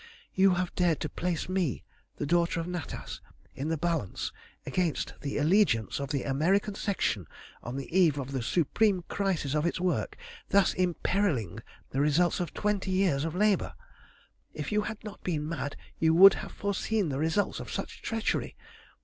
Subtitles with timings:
[0.33, 1.83] You have dared to place me,
[2.15, 3.21] the daughter of Natas,
[3.53, 4.31] in the balance
[4.65, 7.27] against the allegiance of the American Section
[7.61, 10.17] on the eve of the supreme crisis of its work,
[10.49, 11.59] thus imperilling
[11.91, 13.75] the results of twenty years of labour.
[14.55, 18.55] "If you had not been mad you would have foreseen the results of such treachery.